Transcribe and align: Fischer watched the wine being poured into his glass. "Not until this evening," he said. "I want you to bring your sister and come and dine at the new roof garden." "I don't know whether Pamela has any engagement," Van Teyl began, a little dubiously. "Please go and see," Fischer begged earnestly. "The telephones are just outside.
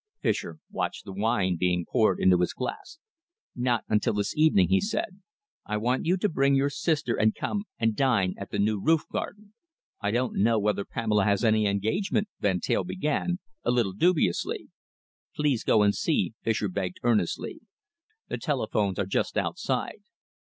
Fischer 0.19 0.57
watched 0.71 1.05
the 1.05 1.13
wine 1.13 1.57
being 1.59 1.85
poured 1.87 2.19
into 2.19 2.39
his 2.39 2.53
glass. 2.53 2.97
"Not 3.55 3.83
until 3.87 4.13
this 4.15 4.35
evening," 4.35 4.69
he 4.69 4.81
said. 4.81 5.21
"I 5.63 5.77
want 5.77 6.07
you 6.07 6.17
to 6.17 6.27
bring 6.27 6.55
your 6.55 6.71
sister 6.71 7.15
and 7.15 7.35
come 7.35 7.65
and 7.77 7.95
dine 7.95 8.33
at 8.39 8.49
the 8.49 8.57
new 8.57 8.79
roof 8.81 9.01
garden." 9.11 9.53
"I 10.01 10.09
don't 10.09 10.37
know 10.41 10.57
whether 10.57 10.85
Pamela 10.85 11.25
has 11.25 11.43
any 11.45 11.67
engagement," 11.67 12.29
Van 12.39 12.59
Teyl 12.59 12.83
began, 12.83 13.37
a 13.63 13.69
little 13.69 13.93
dubiously. 13.93 14.69
"Please 15.35 15.63
go 15.63 15.83
and 15.83 15.93
see," 15.93 16.33
Fischer 16.41 16.67
begged 16.67 16.97
earnestly. 17.03 17.59
"The 18.27 18.39
telephones 18.39 18.97
are 18.97 19.05
just 19.05 19.37
outside. 19.37 20.01